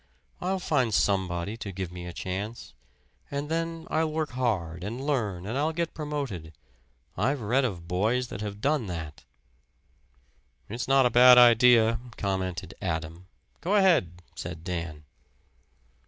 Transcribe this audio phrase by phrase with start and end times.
[0.41, 2.73] I'll find somebody to give me a chance;
[3.29, 6.53] and then I'll work hard and learn and I'll get promoted.
[7.15, 9.23] I've read of boys that have done that."
[10.67, 13.27] "It's not a bad idea," commented Adam.
[13.61, 15.03] "Go ahead," said Dan.